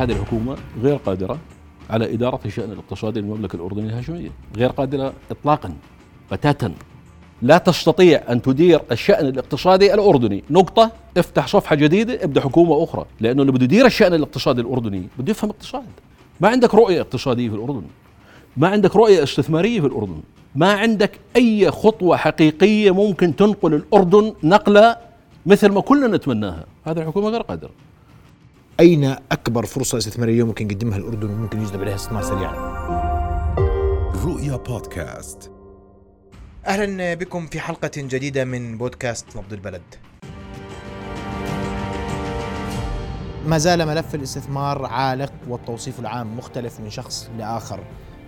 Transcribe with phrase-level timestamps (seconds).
[0.00, 1.38] هذه الحكومة غير قادرة
[1.90, 4.30] على إدارة الشأن الاقتصادي للمملكة الأردنية الهاشمية.
[4.56, 5.74] غير قادرة إطلاقا
[6.32, 6.72] بتاتا.
[7.42, 10.44] لا تستطيع أن تدير الشأن الاقتصادي الأردني.
[10.50, 13.04] نقطة افتح صفحة جديدة ابدأ حكومة أخرى.
[13.20, 15.84] لأنه اللي بده يدير الشأن الاقتصادي الأردني بده يفهم اقتصاد.
[16.40, 17.82] ما عندك رؤية اقتصادية في الأردن.
[18.56, 20.20] ما عندك رؤية استثمارية في الأردن.
[20.54, 24.96] ما عندك أي خطوة حقيقية ممكن تنقل الأردن نقلة
[25.46, 26.64] مثل ما كلنا نتمناها.
[26.84, 27.70] هذه الحكومة غير قادرة.
[28.80, 32.54] أين أكبر فرصة استثمارية ممكن يقدمها الأردن وممكن يجذب عليها استثمار سريعا؟
[34.24, 35.52] رؤيا بودكاست
[36.66, 39.82] أهلا بكم في حلقة جديدة من بودكاست نبض البلد.
[43.46, 47.80] ما زال ملف الاستثمار عالق والتوصيف العام مختلف من شخص لآخر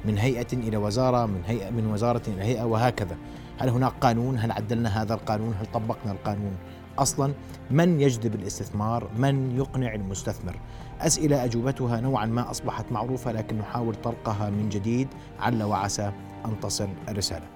[0.05, 3.17] من هيئة إلى وزارة من هيئة من وزارة إلى هيئة وهكذا.
[3.59, 6.57] هل هناك قانون؟ هل عدلنا هذا القانون؟ هل طبقنا القانون؟
[6.99, 7.33] أصلا
[7.71, 10.61] من يجذب الاستثمار؟ من يقنع المستثمر؟
[11.01, 15.09] أسئلة أجوبتها نوعا ما أصبحت معروفة لكن نحاول طرقها من جديد
[15.41, 16.13] عل وعسى
[16.45, 17.47] أن تصل الرساله.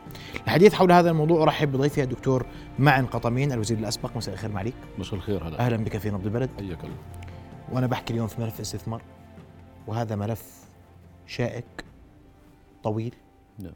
[0.44, 2.46] الحديث حول هذا الموضوع أرحب بضيفي الدكتور
[2.78, 4.74] معن قطمين الوزير الأسبق مساء الخير معليك.
[4.98, 6.96] مساء الخير هلا أهلا بك في نبض البلد حياك الله
[7.72, 9.02] وأنا بحكي اليوم في ملف الاستثمار
[9.86, 10.66] وهذا ملف
[11.26, 11.84] شائك
[12.82, 13.14] طويل
[13.58, 13.72] نعم.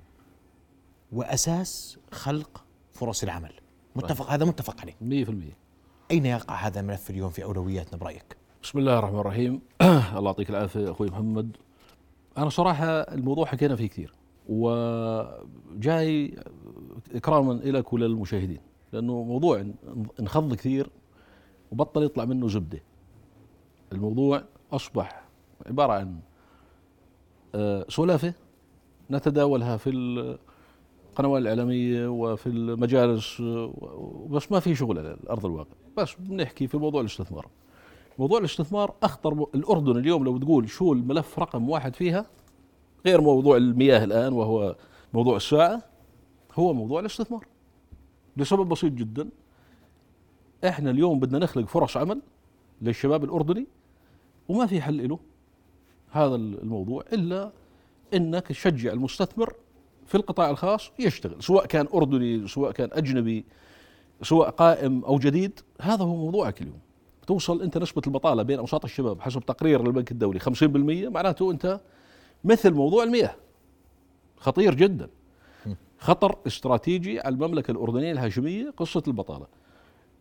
[1.12, 3.59] وأساس خلق فرص العمل.
[3.96, 5.24] متفق هذا متفق عليه.
[5.24, 5.30] 100%
[6.10, 9.60] أين يقع هذا الملف اليوم في أولوياتنا برأيك؟ بسم الله الرحمن الرحيم
[10.16, 11.56] الله يعطيك العافية أخوي محمد
[12.38, 14.14] أنا صراحة الموضوع حكينا فيه كثير
[14.48, 16.38] وجاي
[17.14, 18.60] اكراما لك وللمشاهدين
[18.92, 19.66] لأنه موضوع
[20.20, 20.90] انخض كثير
[21.72, 22.82] وبطل يطلع منه زبده
[23.92, 25.24] الموضوع أصبح
[25.66, 26.20] عبارة عن
[27.54, 28.34] آه، سلافة
[29.10, 30.38] نتداولها في
[31.10, 33.40] القنوات الإعلامية وفي المجالس
[34.30, 35.70] بس ما في شغل على أرض الواقع.
[35.96, 37.46] بس بنحكي في موضوع الاستثمار.
[38.18, 42.26] موضوع الاستثمار أخطر م- الأردن اليوم لو تقول شو الملف رقم واحد فيها
[43.06, 44.76] غير موضوع المياه الآن وهو
[45.14, 45.82] موضوع الساعة
[46.54, 47.44] هو موضوع الاستثمار.
[48.36, 49.28] لسبب بسيط جدا.
[50.64, 52.22] إحنا اليوم بدنا نخلق فرص عمل
[52.82, 53.66] للشباب الأردني
[54.48, 55.18] وما في حل له
[56.10, 57.52] هذا الموضوع إلا
[58.14, 59.54] إنك تشجع المستثمر
[60.10, 63.44] في القطاع الخاص يشتغل سواء كان أردني سواء كان أجنبي
[64.22, 66.78] سواء قائم أو جديد هذا هو موضوعك اليوم.
[67.26, 71.80] توصل أنت نسبة البطالة بين أوساط الشباب حسب تقرير للبنك الدولي 50% معناته أنت
[72.44, 73.34] مثل موضوع المياه.
[74.36, 75.08] خطير جدا.
[75.98, 79.46] خطر استراتيجي على المملكة الأردنية الهاشمية قصة البطالة.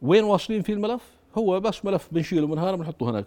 [0.02, 1.02] وين واصلين في الملف؟
[1.38, 3.26] هو بس ملف بنشيله من هنا بنحطه هناك.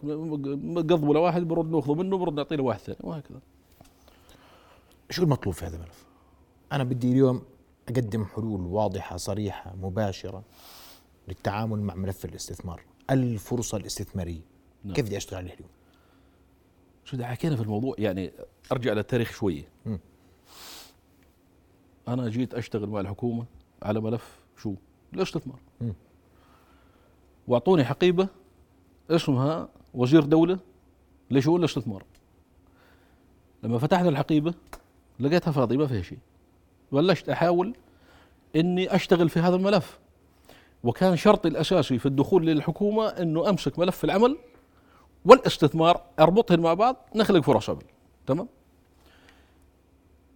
[0.76, 3.40] قضبه لواحد برد ناخذه منه برد نعطيه لواحد ثاني وهكذا.
[5.10, 6.11] شو المطلوب في هذا الملف؟
[6.72, 7.42] أنا بدي اليوم
[7.88, 10.42] أقدم حلول واضحة صريحة مباشرة
[11.28, 14.40] للتعامل مع ملف الاستثمار الفرصة الاستثمارية
[14.84, 14.94] نعم.
[14.94, 15.68] كيف بدي أشتغل عليه اليوم؟
[17.04, 18.32] شو ده حكينا في الموضوع يعني
[18.72, 19.98] أرجع للتاريخ شوية مم.
[22.08, 23.44] أنا جيت أشتغل مع الحكومة
[23.82, 24.74] على ملف شو
[25.14, 25.94] الاستثمار مم.
[27.48, 28.28] وأعطوني حقيبة
[29.10, 30.58] اسمها وزير دولة
[31.30, 32.04] لشؤون الاستثمار
[33.62, 34.54] لما فتحنا الحقيبة
[35.20, 36.18] لقيتها فاضية ما فيها شيء
[36.92, 37.74] بلشت أحاول
[38.56, 39.98] إني أشتغل في هذا الملف.
[40.84, 44.38] وكان شرطي الأساسي في الدخول للحكومة إنه أمسك ملف العمل
[45.24, 47.82] والاستثمار أربطهم مع بعض نخلق فرص عمل.
[48.26, 48.48] تمام؟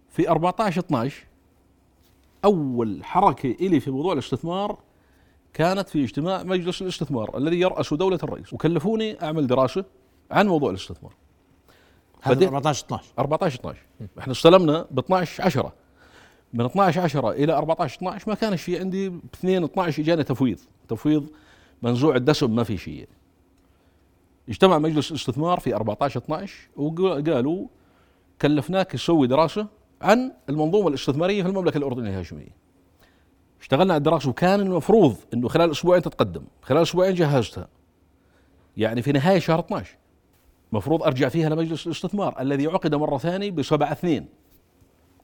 [0.09, 1.25] في 14 12
[2.45, 4.77] أول حركة إلي في موضوع الاستثمار
[5.53, 8.53] كانت في اجتماع مجلس الاستثمار الذي يرأسه دولة الرئيس.
[8.53, 9.85] وكلفوني أعمل دراسة
[10.31, 11.13] عن موضوع الاستثمار.
[12.21, 13.81] هذا بديت- 14 12 14 12
[14.19, 15.73] إحنا استلمنا ب 12 10
[16.53, 20.59] من 12 10 إلى 14 12 ما كانش في عندي ب 2 12 اجاني تفويض.
[20.87, 21.29] تفويض
[21.81, 23.07] منزوع الدسم ما في شيء.
[24.49, 27.67] اجتمع مجلس الاستثمار في 14 12 وقالوا
[28.41, 29.67] كلفناك تسوي دراسة
[30.01, 32.55] عن المنظومة الاستثمارية في المملكة الأردنية الهاشمية.
[33.61, 36.43] اشتغلنا على الدراسة وكان المفروض إنه خلال أسبوعين تتقدم.
[36.61, 37.67] خلال أسبوعين جهزتها.
[38.77, 39.97] يعني في نهاية شهر 12
[40.71, 44.27] مفروض أرجع فيها لمجلس الاستثمار الذي عقد مرة ثانية بسبعة اثنين.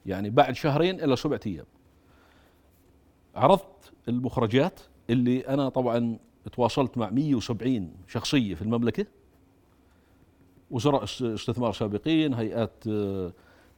[0.06, 1.64] يعني بعد شهرين إلى سبعة أيام.
[3.34, 4.80] عرضت المخرجات
[5.10, 6.18] اللي أنا طبعا
[6.52, 9.06] تواصلت مع 170 شخصية في المملكة.
[10.70, 13.32] وزراء است- استثمار سابقين هيئات آه،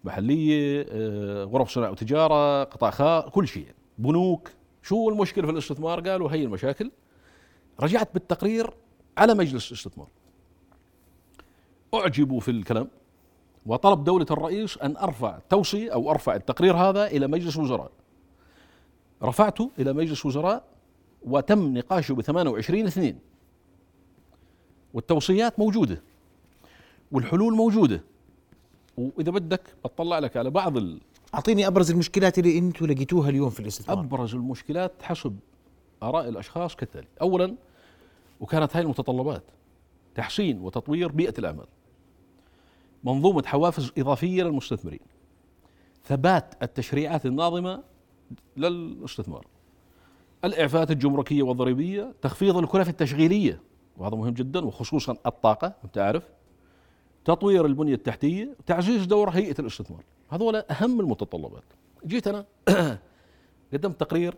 [0.04, 3.66] محلية آه، غرف صناعة وتجارة قطاع خاص كل شيء.
[3.98, 4.50] بنوك.
[4.82, 6.90] شو المشكلة في الاستثمار؟ قالوا هي المشاكل.
[7.80, 8.70] رجعت بالتقرير
[9.18, 10.08] على مجلس الاستثمار.
[11.94, 12.88] أعجبوا في الكلام.
[13.66, 17.90] وطلب دولة الرئيس أن أرفع توصية أو أرفع التقرير هذا إلى مجلس وزراء
[19.22, 20.64] رفعته إلى مجلس وزراء
[21.26, 23.18] وتم نقاشه ب 28 اثنين.
[24.94, 26.02] والتوصيات موجودة.
[27.12, 28.00] والحلول موجودة.
[28.98, 31.00] وإذا بدك بطلع لك على بعض ال-
[31.34, 34.00] أعطيني أبرز المشكلات اللي أنتم لقيتوها اليوم في الاستثمار.
[34.00, 35.36] أبرز المشكلات حسب
[36.02, 37.06] آراء الأشخاص كالتالي.
[37.20, 37.54] اولا
[38.40, 39.42] وكانت هاي المتطلبات
[40.14, 41.66] تحسين وتطوير بيئة الأعمال.
[43.06, 45.00] منظومة حوافز إضافية للمستثمرين.
[46.04, 47.82] ثبات التشريعات الناظمة
[48.56, 49.46] للاستثمار
[50.44, 53.60] الإعفاءات الجمركية والضريبية تخفيض الكلف التشغيلية
[53.96, 56.22] وهذا مهم جدا وخصوصا الطاقة أنت عارف
[57.24, 60.04] تطوير البنية التحتية تعزيز دور هيئة الاستثمار.
[60.30, 61.64] هذول أهم المتطلبات.
[62.06, 62.44] جيت أنا
[63.72, 64.34] قدمت تقرير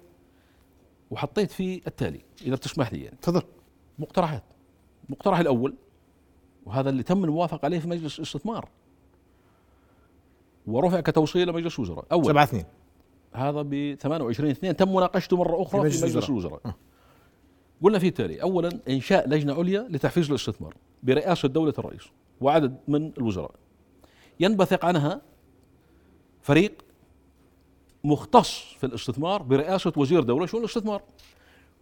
[1.10, 3.16] وحطيت فيه التالي إذا بتسمح لي يعني.
[3.22, 3.42] تفضل.
[3.98, 4.44] مقترحات.
[5.08, 5.74] المقترح الأول
[6.68, 8.68] وهذا اللي تم الموافقة عليه في مجلس الاستثمار.
[10.66, 12.04] ورفع كتوصيه لمجلس الوزراء.
[12.12, 12.24] أول.
[12.24, 12.64] 7 2
[13.32, 16.60] هذا ب 28 2 تم مناقشته مرة أخرى في في مجلس مجلس, الوزراء.
[16.60, 16.74] الوزراء.
[17.82, 18.42] قلنا فيه التالي.
[18.42, 22.02] اولا إنشاء لجنة عليا لتحفيز الاستثمار برئاسة دولة الرئيس
[22.40, 23.50] وعدد من الوزراء.
[24.40, 25.20] ينبثق عنها
[26.42, 26.84] فريق
[28.04, 31.02] مختص في الاستثمار برئاسة وزير دولة شؤون الاستثمار.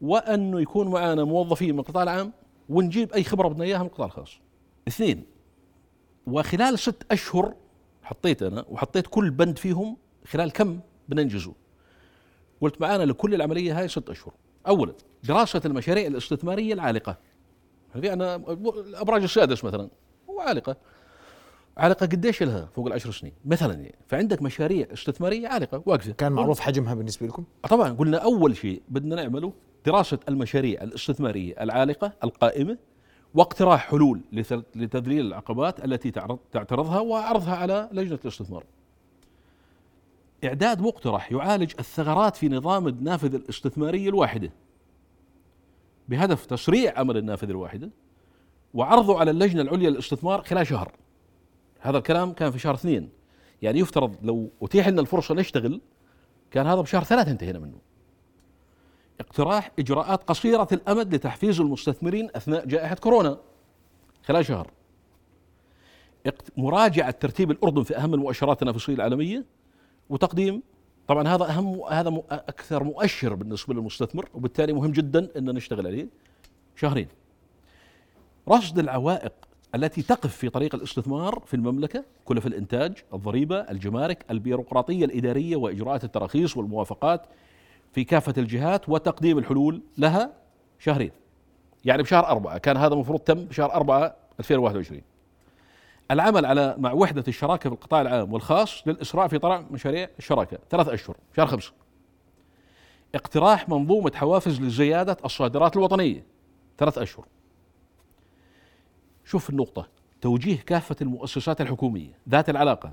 [0.00, 2.32] وانه يكون معنا موظفين من القطاع العام
[2.68, 4.38] ونجيب أي خبرة بدنا إياها من القطاع الخاص.
[4.88, 5.24] اثنين
[6.26, 7.54] وخلال ست أشهر
[8.02, 9.96] حطيت أنا وحطيت كل بند فيهم
[10.26, 11.52] خلال كم بننجزه.
[12.60, 14.34] قلت معانا لكل العملية هاي ست أشهر.
[14.66, 14.92] اولا
[15.24, 17.18] دراسة المشاريع الاستثمارية العالقة.
[17.92, 19.88] هذه أنا الابراج السادس مثلا
[20.30, 20.76] هو عالقة.
[21.76, 26.60] عالقة قديش لها؟ فوق العشر سنين مثلا يعني فعندك مشاريع استثمارية عالقة واقفة كان معروف
[26.60, 29.52] حجمها بالنسبة لكم طبعا قلنا أول شيء بدنا نعمله
[29.86, 32.78] دراسة المشاريع الاستثمارية العالقة القائمة
[33.36, 34.20] واقتراح حلول
[34.74, 36.10] لتذليل العقبات التي
[36.52, 38.64] تعترضها وعرضها على لجنة الاستثمار.
[40.44, 44.50] إعداد مقترح يعالج الثغرات في نظام النافذه الاستثماريه الواحدة
[46.08, 47.90] بهدف تسريع عمل النافذه الواحدة
[48.74, 50.92] وعرضه على اللجنة العليا للاستثمار خلال شهر.
[51.80, 53.08] هذا الكلام كان في شهر اثنين
[53.62, 55.80] يعني يفترض لو أتيح لنا الفرصة نشتغل
[56.50, 57.85] كان هذا بشهر ثلاثة انتهينا منه
[59.20, 63.38] اقتراح إجراءات قصيرة الأمد لتحفيز المستثمرين أثناء جائحة كورونا.
[64.22, 64.70] خلال شهر.
[66.56, 69.44] مراجعة ترتيب الأردن في أهم المؤشرات التنافسية العالمية
[70.10, 70.62] وتقديم
[71.08, 76.08] طبعا هذا أهم هذا أكثر مؤشر بالنسبة للمستثمر وبالتالي مهم جدا أن نشتغل عليه
[76.76, 77.08] شهرين.
[78.48, 79.32] رصد العوائق
[79.74, 86.56] التي تقف في طريق الاستثمار في المملكة كلف الإنتاج الضريبة الجمارك البيروقراطية الإدارية وإجراءات التراخيص
[86.56, 87.26] والموافقات
[87.96, 90.32] في كافة الجهات وتقديم الحلول لها
[90.78, 91.10] شهرين.
[91.84, 95.02] يعني بشهر أربعة كان هذا المفروض تم بشهر أربعة 2021
[96.10, 100.88] العمل على مع وحدة الشراكة في القطاع العام والخاص للإسراع في طرح مشاريع الشراكة ثلاث
[100.88, 101.72] أشهر شهر خمسة.
[103.14, 106.26] اقتراح منظومة حوافز لزيادة الصادرات الوطنية
[106.78, 107.26] ثلاث أشهر.
[109.24, 109.88] شوف النقطة
[110.20, 112.92] توجيه كافة المؤسسات الحكومية ذات العلاقة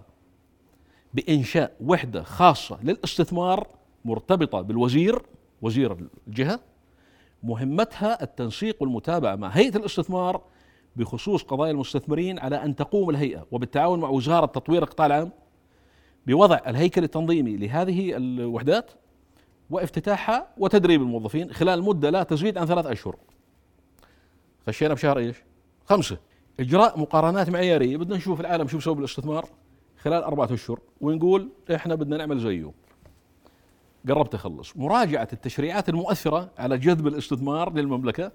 [1.14, 5.22] بإنشاء وحدة خاصة للاستثمار مرتبطة بالوزير
[5.62, 5.98] وزير
[6.28, 6.60] الجهة
[7.44, 10.42] مهمتها التنسيق والمتابعة مع هيئة الاستثمار
[10.96, 15.32] بخصوص قضايا المستثمرين على أن تقوم الهيئة وبالتعاون مع وزارة تطوير القطاع العام
[16.28, 18.92] بوضع الهيكل التنظيمي لهذه الوحدات
[19.70, 23.16] وافتتاحها وتدريب الموظفين خلال مدة لا تزيد عن ثلاث أشهر.
[24.68, 25.38] خشينا بشهر إيش؟
[25.86, 26.18] خمسة.
[26.60, 29.50] إجراء مقارنات معيارية بدنا نشوف العالم شو بيسوي بالاستثمار
[29.98, 32.72] خلال أربعة أشهر ونقول إحنا بدنا نعمل زيه.
[34.10, 34.78] قربت أخلص.
[34.78, 38.31] مراجعة التشريعات المؤثرة على جذب الاستثمار للمملكة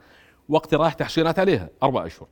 [0.49, 2.29] واقتراح تحسينات عليها أربع أشهر.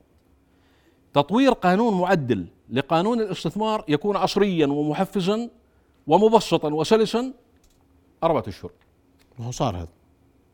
[1.13, 5.49] تطوير قانون معدل لقانون الاستثمار يكون عصريا ومحفزا
[6.07, 7.33] ومبسطا وسلسا
[8.23, 8.71] أربعة أشهر.
[9.39, 9.89] ما هو صار هذا؟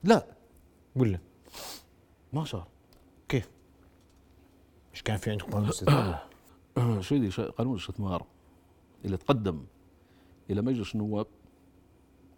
[0.04, 0.25] لا.
[0.96, 1.20] ولا
[2.34, 2.68] ما صار.
[3.30, 3.50] كيف؟
[4.94, 6.24] مش كان في عندكم قانون استثمار
[7.02, 8.25] سيدي قانون الاستثمار؟
[9.06, 9.63] اللي تقدم
[10.50, 11.28] إلى مجلس النواب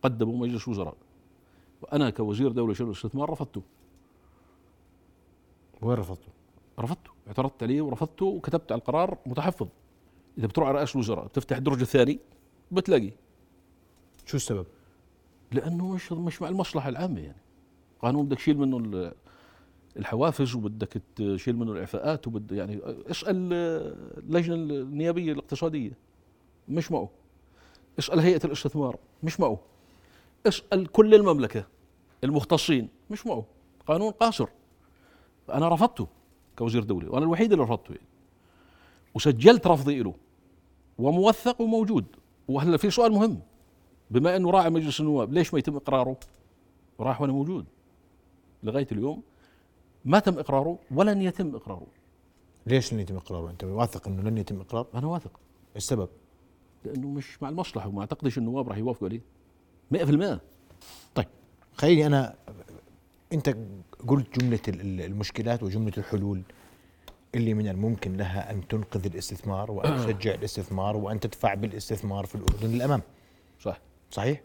[0.06, 0.96] قدمه مجلس وزراء
[1.82, 3.62] وأنا كوزير دولة شؤون الاستثمار رفضته.
[5.82, 6.34] وين رفضتوا؟
[6.80, 7.12] رفضته.
[7.28, 9.68] اعترضت عليه ورفضته وكتبت على القرار متحفظ.
[10.38, 12.20] إذا بتروح على رئاسه الوزراء تفتح الدرج الثاني
[12.72, 13.12] بتلاقي.
[14.26, 14.66] شو السبب؟
[15.52, 17.42] لأنه مش مش مع المصلحة العامة يعني.
[18.02, 19.14] قانون بدك تشيل منه ال-
[19.98, 22.80] الحوافز وبدك تشيل منه الإعفاءات وبد يعني
[23.12, 23.54] اسأل
[24.18, 25.92] اللجنة النيابية الاقتصادية.
[26.70, 27.10] مش معه.
[28.00, 28.98] اسأل هيئة الاستثمار.
[29.24, 29.60] مش معه.
[30.48, 31.66] اسال كل المملكة
[32.24, 33.46] المختصين مش معه
[33.88, 34.48] قانون قاصر
[35.50, 36.08] أنا رفضته
[36.58, 38.08] كوزير دولي وأنا الوحيد اللي رفضته يعني.
[39.16, 40.14] وسجلت رفضي له
[41.00, 42.06] وموثق وموجود
[42.48, 43.40] وهلا في سؤال مهم
[44.12, 46.18] بما إنه راعي مجلس النواب ليش ما يتم إقراره؟
[47.00, 47.66] راح وأنا موجود
[48.64, 49.22] لغاية اليوم
[50.06, 51.88] ما تم إقراره ولن يتم إقراره
[52.68, 55.40] ليش لن يتم إقراره؟ أنت واثق إنه لن يتم اقرار؟ أنا واثق
[55.76, 56.10] السبب
[56.86, 59.22] لأنه مش مع المصلحة وما أعتقدش النواب راح يوافقوا عليه
[59.94, 60.40] 100%
[61.16, 61.28] طيب
[61.78, 62.36] خليني أنا
[63.34, 63.58] أنت
[64.08, 66.42] قلت جملة ال- ال- المشكلات وجملة الحلول
[67.36, 72.70] اللي من الممكن لها أن تنقذ الاستثمار وأن تشجع الاستثمار وأن تدفع بالاستثمار في الأردن
[72.70, 73.02] للأمام.
[73.62, 73.80] صح.
[74.12, 74.42] صحيح؟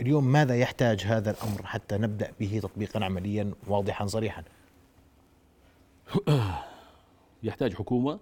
[0.00, 4.44] اليوم ماذا يحتاج هذا الأمر حتى نبدأ به تطبيقا عمليا واضحا صريحا؟
[7.42, 8.18] يحتاج حكومة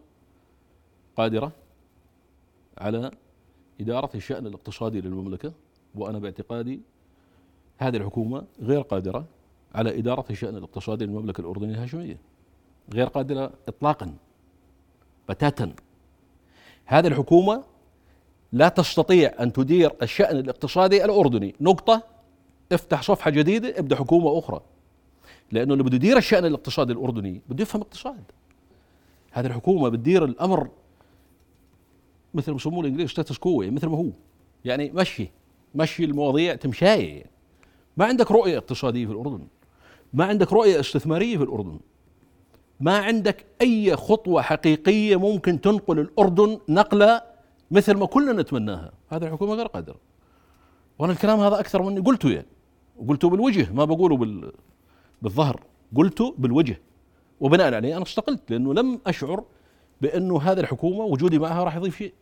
[1.17, 1.53] قادرة
[2.79, 3.11] على
[3.81, 5.53] إدارة الشأن الاقتصادي للمملكة.
[5.95, 6.81] وأنا باعتقادي
[7.79, 9.25] هذه الحكومة غير قادرة
[9.75, 12.17] على إدارة الشان الاقتصادي للمملكة الأردنية الهاشمية.
[12.95, 14.15] غير قادرة اطلاقا
[15.29, 15.73] بتاتا.
[16.85, 17.65] هذه الحكومة
[18.53, 21.55] لا تستطيع أن تدير الشأن الاقتصادي الأردني.
[21.61, 22.03] نقطة.
[22.73, 24.61] افتح صفحة جديدة ابدأ حكومة أخرى.
[25.53, 28.25] لأنه اللي بده يدير الشأن الاقتصادي الأردني بده يفهم اقتصاد.
[29.33, 30.69] هذه الحكومة بتدير الأمر
[32.35, 34.11] مثل ما بسموه الانجليز ستاتس كو مثل ما هو.
[34.65, 35.31] يعني مشي.
[35.75, 37.31] مشي المواضيع تمشايه يعني.
[37.97, 39.47] ما عندك رؤية اقتصادية في الأردن.
[40.13, 41.81] ما عندك رؤية استثمارية في الأردن.
[42.81, 47.23] ما عندك أي خطوة حقيقية ممكن تنقل الأردن نقلة
[47.71, 48.93] مثل ما كلنا نتمناها.
[49.09, 49.97] هذه الحكومة غير قادرة.
[50.99, 52.47] وأنا الكلام هذا أكثر مني قلته يعني.
[52.97, 54.53] وقلته بالوجه ما بقوله بال
[55.23, 55.61] بالظهر.
[55.97, 56.81] قلته بالوجه.
[57.41, 59.45] وبناء عليه أنا استقلت لأنه لم أشعر
[60.01, 62.13] بانه هذه الحكومة وجودي معها راح يضيف شيء.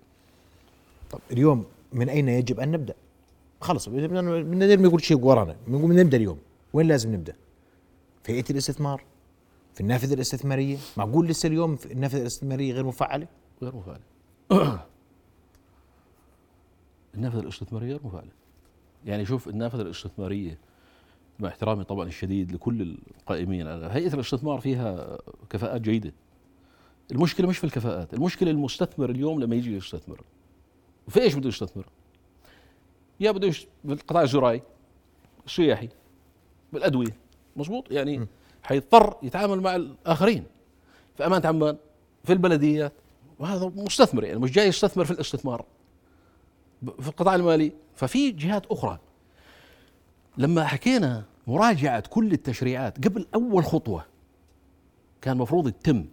[1.10, 2.94] طب اليوم من أين يجب أن نبدأ؟
[3.60, 4.20] خلص بدنا
[4.76, 6.38] ما يقول شيء ورانا بنقول نبدأ اليوم.
[6.72, 7.34] وين لازم نبدأ؟
[8.22, 9.04] في هيئه الاستثمار
[9.74, 10.76] في النافذه الاستثمارية.
[10.96, 13.26] معقول لسه اليوم النافذه الاستثمارية غير مفعلة؟
[13.62, 14.00] غير مفعلة.
[17.14, 18.30] النافذه الاستثمارية غير مفعلة.
[19.04, 20.58] يعني شوف النافذه الاستثمارية
[21.38, 25.18] مع احترامي طبعا الشديد لكل القائمين هيئة الاستثمار فيها
[25.50, 26.12] كفاءات جيدة.
[27.12, 30.20] المشكلة مش في الكفاءات المشكلة المستثمر اليوم لما يجي يستثمر.
[31.08, 31.86] في إيش بده يستثمر؟
[33.20, 34.62] يا بده يش- بالقطاع الزراعي
[35.46, 35.88] السياحي
[36.72, 37.16] بالأدوية
[37.56, 38.26] مزبوط يعني
[38.62, 40.44] حيضطر يتعامل مع الآخرين.
[41.16, 41.76] في امانه عمان
[42.24, 42.92] في البلديات
[43.38, 45.64] وهذا مستثمر يعني مش جاي يستثمر في الاستثمار.
[47.00, 47.72] في القطاع المالي.
[47.94, 48.98] ففي جهات أخرى.
[50.38, 54.04] لما حكينا مراجعة كل التشريعات قبل أول خطوة
[55.22, 56.06] كان مفروض يتم.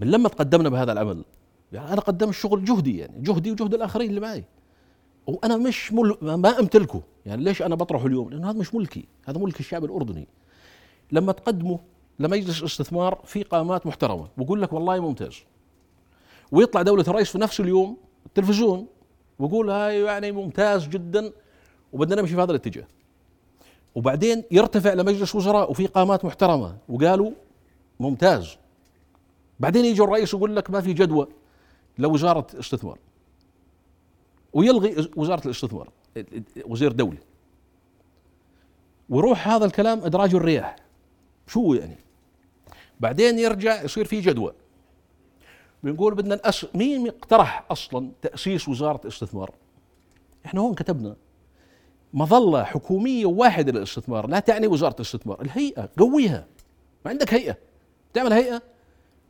[0.00, 1.24] من لما تقدمنا بهذا العمل
[1.72, 4.44] يعني أنا قدمت شغل جهدي يعني جهدي وجهد الآخرين اللي معي.
[5.28, 6.16] وأنا مش مل...
[6.22, 7.02] ما أمتلكه.
[7.26, 9.04] يعني ليش أنا بطرحه اليوم؟ لأنه هذا مش ملكي.
[9.26, 10.28] هذا ملك الشعب الأردني.
[11.12, 11.78] لما تقدمه
[12.18, 15.34] لمجلس الاستثمار في قامات محترمة بقول لك والله ممتاز.
[16.52, 18.86] ويطلع دولة الرئيس في نفس اليوم التلفزيون
[19.38, 21.32] ويقول هاي يعني ممتاز جدا
[21.92, 22.84] وبدنا نمشي في هذا الاتجاه.
[23.94, 27.30] وبعدين يرتفع لمجلس وزراء وفي قامات محترمة وقالوا
[28.00, 28.56] ممتاز.
[29.60, 31.28] بعدين يجي الرئيس يقول لك ما في جدوى
[31.98, 32.98] لوزارة استثمار
[34.58, 35.88] ويلغي وزارة الاستثمار
[36.66, 37.18] وزير دولي.
[39.08, 40.76] ويروح هذا الكلام إدراج الرياح.
[41.46, 41.96] شو يعني؟
[43.00, 44.52] بعدين يرجع يصير في جدوى.
[45.82, 46.66] بنقول بدنا نأس...
[46.74, 49.54] مين اقترح أصلا تأسيس وزارة استثمار
[50.46, 51.16] إحنا هون كتبنا.
[52.14, 55.42] مظلة حكومية واحدة للاستثمار لا تعني وزارة الاستثمار.
[55.42, 56.46] الهيئة قويها.
[57.04, 57.56] ما عندك هيئة.
[58.14, 58.62] تعمل هيئة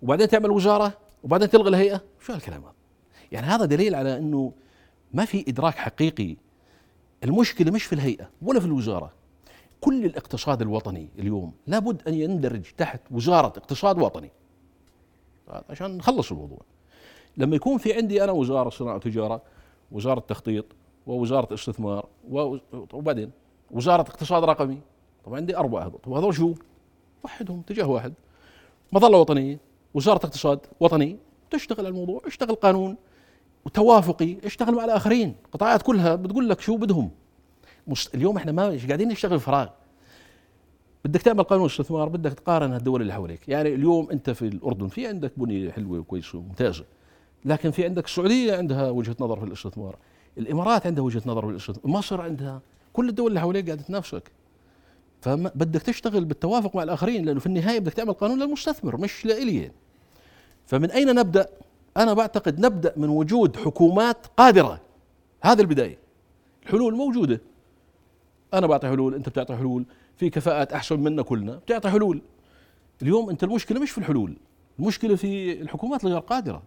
[0.02, 0.92] وبعدين تعمل وزارة
[1.25, 2.00] وبعدين تلغي الهيئة.
[2.20, 2.73] شو هالكلام هذا؟
[3.32, 4.52] يعني هذا دليل على إنه
[5.14, 6.36] ما في إدراك حقيقي.
[7.24, 9.12] المشكلة مش في الهيئة ولا في الوزارة.
[9.80, 14.30] كل الاقتصاد الوطني اليوم لابد أن يندرج تحت وزارة اقتصاد وطني.
[15.70, 16.60] عشان نخلص الموضوع.
[17.36, 19.42] لما يكون في عندي أنا وزارة صناعة وتجارة
[19.92, 20.64] وزارة تخطيط
[21.06, 22.06] ووزارة استثمار
[22.92, 23.30] وبعدين
[23.70, 24.78] وزارة اقتصاد رقمي
[25.24, 26.00] طبعا عندي أربعة هذول.
[26.04, 26.54] طب هذول شو؟
[27.24, 28.12] وحدهم اتجاه واحد.
[28.92, 29.58] مظلة وطنية
[29.94, 31.16] وزارة اقتصاد وطني
[31.50, 32.96] تشتغل الموضوع اشتغل قانون
[33.68, 35.34] وتوافقي اشتغل مع الآخرين.
[35.52, 37.10] قطاعات كلها بتقول لك شو بدهم.
[37.87, 38.14] مست...
[38.14, 39.68] اليوم إحنا ما مش قاعدين نشتغل فراغ.
[41.04, 45.06] بدك تعمل قانون استثمار بدك تقارن الدول اللي حواليك يعني اليوم أنت في الأردن في
[45.06, 46.84] عندك بنية حلوة وكويسه وممتازة
[47.44, 49.96] لكن في عندك السعودية عندها وجهة نظر في الاستثمار.
[50.38, 51.96] الإمارات عندها وجهة نظر في الاستثمار.
[51.96, 52.60] مصر عندها.
[52.92, 54.30] كل الدول اللي حواليك قاعدة تنافسك.
[55.20, 59.70] فبدك تشتغل بالتوافق مع الآخرين لأنه في النهاية بدك تعمل قانون للمستثمر مش لإلي.
[60.66, 61.48] فمن أين نبدأ؟
[61.98, 64.80] أنا بعتقد نبدأ من وجود حكومات قادرة.
[65.40, 65.98] هذا البداية.
[66.62, 67.40] الحلول موجودة.
[68.54, 69.84] أنا بعطي حلول أنت بتعطي حلول.
[70.16, 72.22] في كفاءات أحسن منا كلنا بتعطي حلول.
[73.02, 74.36] اليوم أنت المشكلة مش في الحلول
[74.78, 76.62] المشكلة في الحكومات الغير قادرة.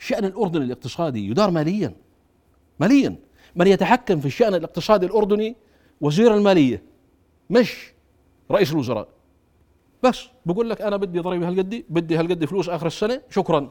[0.00, 1.94] الشان الأردني الاقتصادي يدار ماليا
[2.80, 3.16] ماليا.
[3.56, 5.56] من يتحكم في الشأن الاقتصادي الأردني؟
[6.00, 6.82] وزير المالية
[7.50, 7.92] مش
[8.50, 9.08] رئيس الوزراء.
[10.02, 13.70] بس بقول لك أنا بدي ضريبة هالقدي بدي هالقد فلوس آخر السنة شكرا.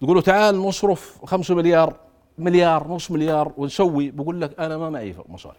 [0.00, 1.96] تقول له تعال نصرف 5 مليار
[2.38, 4.10] مليار نص مليار ونسوي.
[4.10, 5.58] بقول لك أنا ما معي مصاري.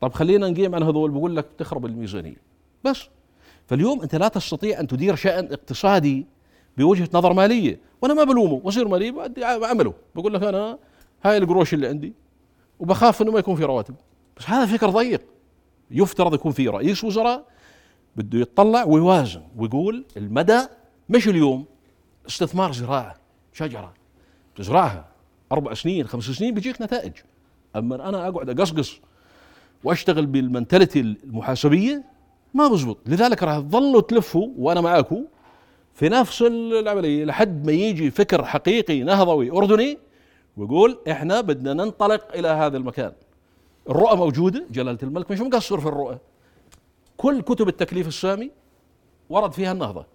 [0.00, 1.10] طب خلينا نقيم عن هذول.
[1.10, 2.36] بقول لك تخرب الميزانية.
[2.84, 3.08] بس.
[3.66, 6.26] فاليوم أنت لا تستطيع أن تدير شأن اقتصادي
[6.78, 7.80] بوجهة نظر مالية.
[8.02, 8.60] وأنا ما بلومه.
[8.64, 10.78] وزير ماليه بأدي عمله بقول لك أنا
[11.24, 12.12] هاي القروش اللي عندي.
[12.78, 13.94] وبخاف إنه ما يكون في رواتب.
[14.36, 15.22] بس هذا فكر ضيق.
[15.90, 17.46] يفترض يكون في رئيس وزراء.
[18.16, 19.42] بده يتطلع ويوازن.
[19.56, 20.60] ويقول المدى
[21.08, 21.64] مش اليوم.
[22.28, 23.19] استثمار زراعة.
[23.52, 23.94] شجرة.
[24.56, 25.04] تزرعها.
[25.52, 27.12] أربع سنين خمس سنين بيجيك نتائج.
[27.76, 29.00] أما أنا أقعد أقصقص
[29.84, 32.04] وأشتغل بالمنتاليتي المحاسبية
[32.54, 32.98] ما بزبط.
[33.06, 35.24] لذلك راح تظلوا تلفوا وأنا معاكم
[35.94, 39.98] في نفس العملية لحد ما يجي فكر حقيقي نهضوي أردني
[40.56, 43.12] ويقول إحنا بدنا ننطلق إلى هذا المكان.
[43.90, 46.18] الرؤى موجودة جلالة الملك مش مقصر في الرؤى.
[47.16, 48.50] كل كتب التكليف السامي
[49.30, 50.06] ورد فيها النهضة.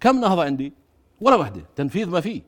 [0.00, 0.72] كم نهضة عندي؟
[1.20, 2.42] ولا واحدة تنفيذ ما فيه.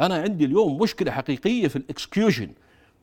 [0.00, 2.50] أنا عندي اليوم مشكلة حقيقية في ال execution.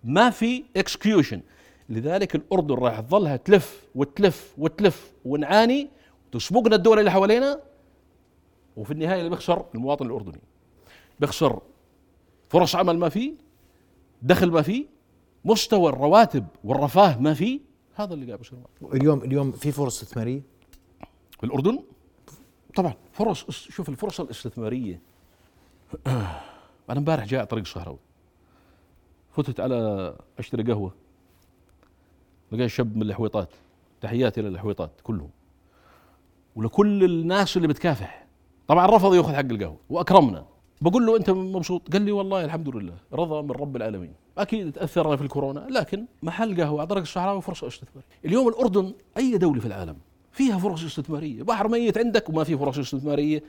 [0.03, 1.41] ما في execution.
[1.89, 5.89] لذلك الأردن راح تظلها تلف وتلف وتلف ونعاني
[6.31, 7.59] تسبقنا الدول اللي حوالينا
[8.77, 10.41] وفي النهاية اللي بيخسر المواطن الأردني.
[11.19, 11.61] بيخسر
[12.49, 13.33] فرص عمل ما في
[14.21, 14.85] دخل ما في
[15.45, 17.61] مستوى الرواتب والرفاه ما في
[17.95, 18.59] هذا اللي قاعد بيصير
[18.93, 20.41] اليوم اليوم في فرص استثماريه
[21.39, 21.79] في الأردن؟
[22.75, 25.01] طبعا فرص شوف الفرصه الاستثمارية.
[26.89, 27.99] أنا امبارح على طريق الصهراوي
[29.31, 30.93] فتت على أشتري قهوة.
[32.51, 33.49] لقيت شاب من الحويطات.
[34.01, 35.29] تحياتي للحويطات كلهم.
[36.55, 38.27] ولكل الناس اللي بتكافح.
[38.67, 39.77] طبعا رفض يأخذ حق القهوة.
[39.89, 40.45] وأكرمنا.
[40.81, 42.97] بقول له أنت مبسوط؟ قال لي والله الحمد لله.
[43.13, 44.13] رضا من رب العالمين.
[44.37, 48.07] أكيد تأثرنا في الكورونا لكن محل قهوة على طريق الصحراوي فرصة استثمارية.
[48.25, 49.97] اليوم الأردن أي دولة في العالم
[50.33, 51.43] فيها فرص استثمارية.
[51.43, 53.43] بحر ميت عندك وما في فرص استثمارية.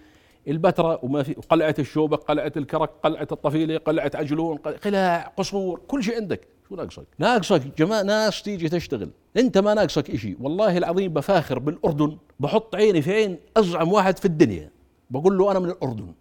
[0.48, 6.16] البتراء وما في قلعه الشوبك قلعة الكرك قلعة الطفيلة قلعة عجلون قلاع قصور كل شيء
[6.16, 6.48] عندك.
[6.68, 9.10] شو ناقصك؟ ناقصك جماعة ناس تيجي تشتغل.
[9.36, 10.36] أنت ما ناقصك إشي.
[10.40, 14.70] والله العظيم بفاخر بالأردن بحط عيني في عين أزعم واحد في الدنيا.
[15.10, 16.12] بقول له أنا من الأردن.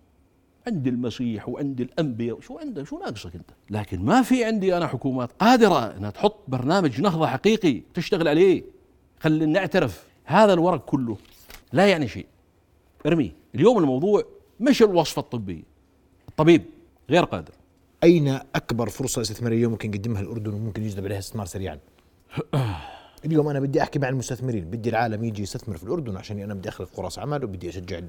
[0.68, 2.40] عندي المسيح وعندي الأنبياء.
[2.40, 7.02] شو عندك شو ناقصك أنت؟ لكن ما في عندي أنا حكومات قادرة إنها تحط برنامج
[7.02, 8.64] نهضة حقيقي تشتغل عليه.
[9.20, 10.13] خلينا نعترف.
[10.26, 11.18] هذا الورق كله
[11.74, 12.26] لا يعني شيء.
[13.06, 14.24] ارميه اليوم الموضوع
[14.60, 15.64] مش الوصفه الطبيه
[16.30, 16.64] الطبيب
[17.10, 17.54] غير قادر.
[18.04, 21.80] أين أكبر فرصة استثمارية ممكن يقدمها الأردن وممكن يجذب عليها استثمار سريعا؟
[23.26, 26.70] اليوم أنا بدي أحكي مع المستثمرين بدي العالم يجي يستثمر في الأردن عشان أنا بدي
[26.70, 28.00] أخلق فرص عمل وبدي أشجع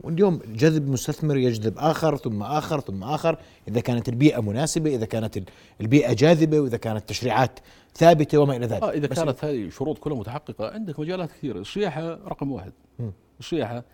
[0.00, 3.38] واليوم جذب مستثمر يجذب آخر ثم آخر ثم آخر.
[3.68, 5.38] إذا كانت البيئة مناسبة إذا كانت
[5.80, 7.60] البيئة جاذبة وإذا كانت التشريعات
[7.94, 8.82] ثابتة وما إلى ذلك.
[8.82, 11.58] آه إذا كانت هذه الشروط كلها متحققة عندك مجالات كثيرة.
[11.58, 12.72] السياحة رقم واحد.
[12.98, 13.10] م.
[13.40, 13.84] السياحة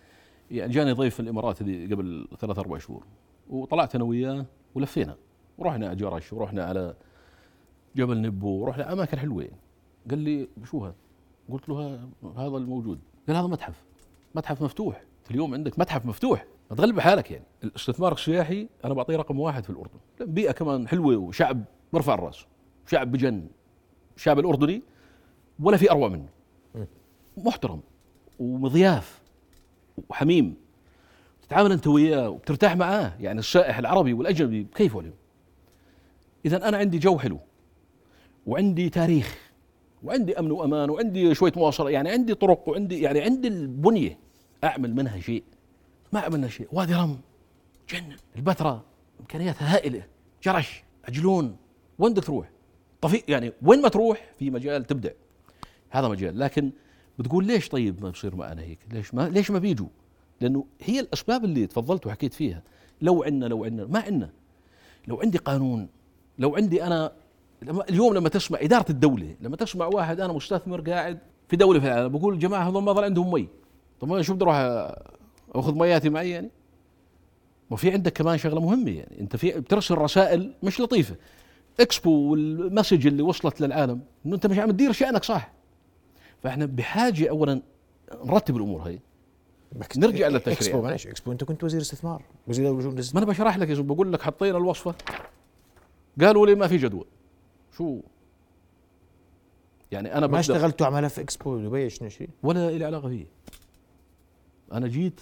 [0.51, 3.05] يعني جاني ضيف في الإمارات قبل ثلاث أربع شهور
[3.51, 5.17] وطلعت أنا وياه ولفينا.
[5.59, 6.95] ورحنا جرش ورحنا على
[7.97, 9.49] جبل نبو ورحنا أماكن حلوة.
[10.11, 10.95] قال لي شو هذا؟
[11.51, 12.99] قلت له هذا الموجود.
[13.29, 13.85] قال هذا متحف.
[14.35, 15.03] متحف مفتوح.
[15.25, 16.47] في اليوم عندك متحف مفتوح.
[16.71, 17.45] ما تغلب حالك يعني.
[17.65, 19.99] الاستثمار السياحي أنا بعطيه رقم واحد في الأردن.
[20.21, 22.47] بيئة كمان حلوة وشعب مرفع الرأس.
[22.87, 23.49] شعب بجن.
[24.17, 24.83] الشعب الأردني
[25.61, 26.29] ولا في أروع منه.
[27.37, 27.81] محترم
[28.39, 29.23] ومضياف
[30.09, 30.55] وحميم.
[31.43, 33.17] تتعامل أنت وياه وبترتاح معاه.
[33.21, 35.17] يعني السائح العربي والأجنبي بكيفه اليوم؟
[36.45, 37.39] اذا أنا عندي جو حلو
[38.47, 39.40] وعندي تاريخ.
[40.03, 44.19] وعندي أمن وأمان وعندي شوية مواصلة يعني عندي طرق وعندي يعني عندي البنية
[44.65, 45.45] أعمل منها شيء.
[46.13, 46.69] ما عملنا شيء.
[46.73, 47.21] وادي رم
[47.91, 48.83] جنن البتراء
[49.21, 50.03] إمكانياتها هائلة.
[50.43, 51.57] جرش عجلون.
[51.99, 52.51] وين بدك تروح؟
[53.01, 55.11] طفي يعني وين ما تروح في مجال تبدع
[55.91, 56.39] هذا مجال.
[56.39, 56.71] لكن
[57.19, 59.89] بتقول ليش طيب ما بصير معنا هيك؟ ليش ما ليش ما بيجوا؟
[60.41, 62.63] لأنه هي الأسباب اللي تفضلت وحكيت فيها.
[63.03, 64.31] لو عندنا لو عندنا ما عندنا.
[65.09, 65.89] لو عندي قانون
[66.39, 67.13] لو عندي أنا
[67.63, 71.19] اليوم لما تسمع إدارة الدولة لما تسمع واحد أنا مستثمر قاعد
[71.49, 73.49] في دولة في العالم بقول جماعة هذول ما ظل عندهم مي.
[74.01, 74.57] طب أنا شو بدي أروح
[75.55, 76.51] أخذ مياتي معي يعني؟
[77.71, 79.21] وفي عندك كمان شغلة مهمة يعني.
[79.21, 81.17] أنت في بترسل رسائل مش لطيفة.
[81.81, 85.53] إكسبو وال message اللي وصلت للعالم إنه أنت مش عم تدير شأنك صح.
[86.43, 87.63] فإحنا بحاجة اولا
[88.25, 88.99] نرتب الأمور هي
[89.97, 90.57] نرجع للتشريع.
[90.57, 92.23] إكسبو معلش إكسبو أنت كنت وزير استثمار.
[92.49, 94.95] وزير ما أنا بشرح لك يا بقول لك حطينا الوصفة.
[96.21, 97.07] قالوا لي ما في جدول.
[97.81, 98.01] شو؟
[99.93, 103.27] يعني أنا ما اشتغلتوا على ملف إكسبو دبي 2020 ولا لي علاقة فيه.
[104.73, 105.21] أنا جيت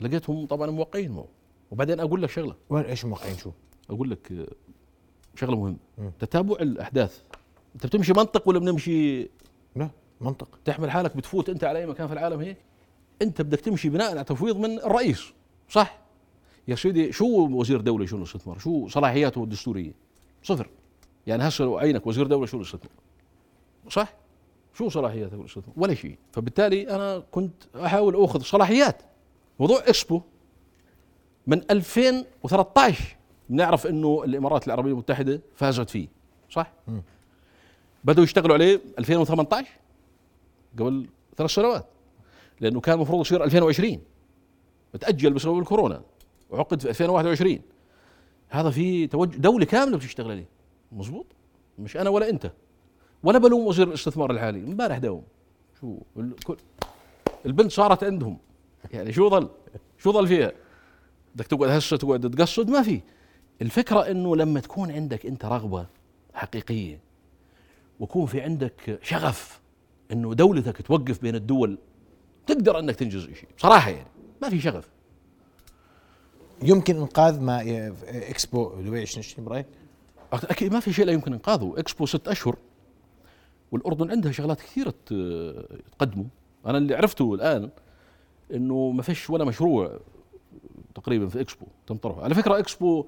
[0.00, 1.28] لقيتهم طبعا موقعين معه.
[1.70, 2.54] وبعدين أقول لك شغلة.
[2.70, 3.50] وين إيش موقعين شو؟
[3.90, 4.48] أقول لك
[5.34, 5.76] شغلة مهمة.
[6.18, 7.22] تتابع الأحداث.
[7.74, 9.22] أنت بتمشي منطق ولا بنمشي؟
[9.76, 10.58] لا منطق.
[10.64, 12.56] تحمل حالك بتفوت أنت على أي مكان في العالم هيك؟
[13.22, 15.32] أنت بدك تمشي بناء على تفويض من الرئيس
[15.68, 15.98] صح؟
[16.68, 19.92] يا سيدي شو وزير دولة شو الاستثمار شو صلاحياته الدستورية؟
[20.42, 20.68] صفر.
[21.30, 22.92] يعني هسه لو عينك وزير دولة شو الاستثمار
[23.88, 24.14] صح؟
[24.74, 26.18] شو صلاحياته الاستثمار ولا شيء.
[26.32, 29.02] فبالتالي أنا كنت أحاول أخذ صلاحيات.
[29.60, 30.20] موضوع إكسبو
[31.46, 33.16] من 2013
[33.48, 36.08] بنعرف إنه الإمارات العربية المتحدة فازت فيه.
[36.50, 36.72] صح؟
[38.04, 39.68] بدأوا يشتغلوا عليه 2018
[40.78, 41.86] قبل ثلاث سنوات.
[42.60, 44.00] لأنه كان المفروض يصير 2020
[45.00, 46.02] تأجل بسبب الكورونا.
[46.50, 47.60] وعقد في 2021
[48.48, 50.59] هذا في توجه دولة كاملة بتشتغل عليه.
[50.92, 51.26] مزبوط؟
[51.78, 52.52] مش أنا ولا أنت.
[53.22, 54.58] ولا بلوم وزير الاستثمار الحالي.
[54.58, 55.22] امبارح داوم
[55.80, 55.98] شو؟
[57.46, 58.38] البنت صارت عندهم.
[58.92, 59.48] يعني شو ظل؟
[59.98, 60.52] شو ظل فيها؟
[61.34, 63.00] بدك تقعد هسه تقعد تقصد؟ ما في.
[63.62, 65.86] الفكرة إنه لما تكون عندك أنت رغبة
[66.34, 67.00] حقيقية
[68.00, 69.60] ويكون في عندك شغف
[70.12, 71.78] إنه دولتك توقف بين الدول
[72.46, 74.08] تقدر إنك تنجز شيء بصراحة يعني
[74.42, 74.88] ما في شغف.
[76.62, 77.62] يمكن إنقاذ ما
[78.08, 79.66] إكسبو دبي 2020 برايك
[80.32, 81.74] أكيد ما في شيء لا يمكن إنقاذه.
[81.76, 82.56] إكسبو ست أشهر
[83.72, 84.94] والأردن عندها شغلات كثيرة
[85.98, 86.26] تقدمه.
[86.66, 87.70] أنا اللي عرفته الآن
[88.54, 90.00] إنه ما فيش ولا مشروع
[90.94, 93.06] تقريبا في إكسبو تم طرحه على فكرة إكسبو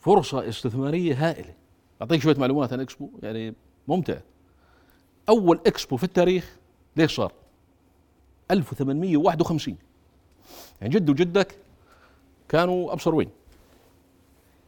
[0.00, 1.54] فرصة استثمارية هائلة.
[2.02, 3.54] أعطيك شوية معلومات عن إكسبو يعني
[3.88, 4.18] ممتع.
[5.28, 6.56] أول إكسبو في التاريخ
[6.96, 7.32] ليش صار؟
[8.50, 9.76] 1851
[10.80, 11.56] يعني جد وجدك
[12.48, 13.28] كانوا ابصر وين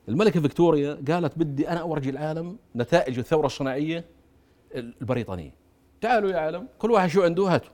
[0.08, 4.04] الملكة فيكتوريا قالت بدي أنا أورجي العالم نتائج الثورة الصناعية
[4.74, 5.54] البريطانية.
[6.00, 7.70] تعالوا يا عالم كل واحد شو عنده هاتوا.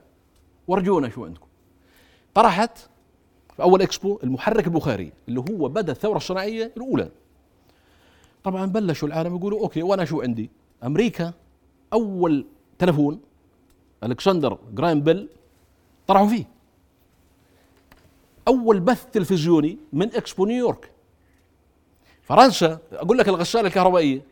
[0.67, 1.47] ورجونا شو عندكم.
[2.33, 2.77] طرحت
[3.55, 7.09] في أول إكسبو المحرك البخاري اللي هو بدأ الثورة الصناعية الأولى.
[8.43, 10.49] طبعا بلشوا العالم يقولوا okay وأنا شو عندي؟
[10.83, 11.33] أمريكا
[11.93, 12.45] أول
[12.79, 13.19] تلفون
[14.03, 15.29] ألكسندر جراهام بيل
[16.07, 16.45] طرحوا فيه.
[18.47, 20.91] أول بث تلفزيوني من إكسبو نيويورك.
[22.23, 24.31] فرنسا أقول لك الغساله الكهربائية.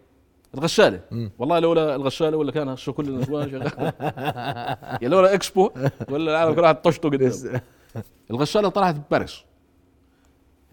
[0.53, 1.01] الغساله
[1.39, 3.93] والله لولا الغساله ولا كان هسه كل النسوان شغال
[5.01, 5.71] يا لولا إكسبو
[6.09, 7.61] ولا العالم كلها قدام.
[8.31, 9.39] الغساله طلعت بباريس.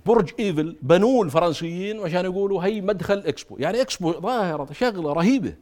[0.07, 3.57] برج إيفل بنوه الفرنسيين عشان يقولوا هي مدخل إكسبو.
[3.59, 5.55] يعني إكسبو ظاهرة شغلة رهيبة.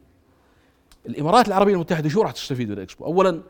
[1.05, 3.41] الإمارات العربية المتحدة شو راح تستفيد من إكسبو؟ اولا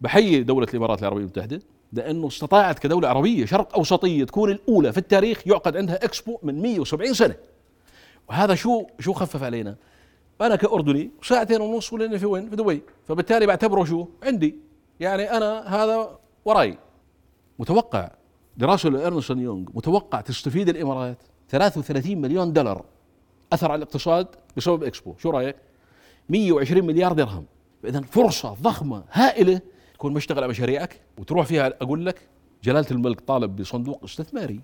[0.00, 1.60] بحيي دولة الإمارات العربية المتحدة.
[1.92, 7.14] لأنه استطاعت كدولة عربية شرق أوسطية تكون الأولى في التاريخ يعقد عندها إكسبو من 170
[7.14, 7.34] سنة.
[8.28, 9.76] وهذا شو شو خفف علينا؟
[10.40, 12.82] أنا كأردني ساعتين ونص ولاني في وين؟ في دبي.
[13.08, 14.56] فبالتالي بعتبره شو؟ عندي.
[15.00, 16.78] يعني أنا هذا وراي.
[17.58, 18.10] متوقع
[18.56, 22.84] دراسة لارنستون يونغ متوقع تستفيد الإمارات 33 مليون دولار
[23.52, 25.14] أثر على الاقتصاد بسبب إكسبو.
[25.18, 25.56] شو رأيك؟
[26.28, 27.44] 120 مليار درهم.
[27.84, 29.60] اذا فرصة ضخمة هائلة
[29.98, 32.20] تكون مشتغل على مشاريعك وتروح فيها أقول لك
[32.64, 34.60] جلالة الملك طالب بصندوق استثماري.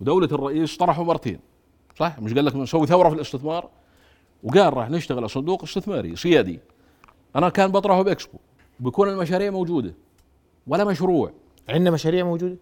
[0.00, 1.38] ودولة الرئيس طرحه مرتين
[1.98, 3.68] صح؟ مش قال لك نسوي ثورة في الاستثمار؟
[4.42, 6.60] وقال راح نشتغل على صندوق استثماري سيادي
[7.36, 8.38] أنا كان بطرحه بإكسبو.
[8.80, 9.94] بكون المشاريع موجودة
[10.66, 11.32] ولا مشروع.
[11.68, 12.56] عندنا مشاريع موجودة؟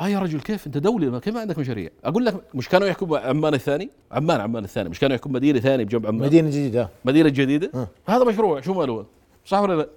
[0.00, 2.86] آه يا رجل كيف؟ أنت دولة ما كيف ما عندك مشاريع؟ أقول لك مش كانوا
[2.86, 4.88] يحكوا عمان الثاني؟ عمان عمان الثاني.
[4.88, 6.88] مش كانوا يحكوا مدينة ثانية بجنب عمان؟ مدينة جديدة.
[7.04, 7.88] مدينة جديدة؟ آه.
[8.06, 9.06] هذا مشروع شو ماله؟
[9.44, 9.88] صح ولا لا؟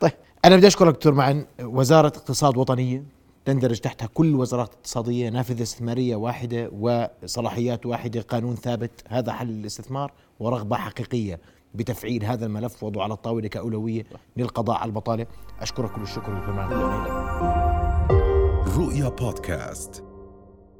[0.00, 0.12] طيب.
[0.44, 3.04] أنا بدي أشكرك دكتور معن وزارة اقتصاد وطنية
[3.44, 10.12] تندرج تحتها كل الوزارات الاقتصاديه نافذة استثمارية واحدة وصلاحيات واحدة قانون ثابت هذا حل الاستثمار
[10.40, 11.40] ورغبة حقيقية
[11.74, 14.04] بتفعيل هذا الملف ووضعه على الطاولة كأولوية
[14.36, 15.26] للقضاء على البطالة.
[15.60, 16.72] أشكرك كل الشكر دكتور معن
[18.76, 20.07] رؤيا بودكاست.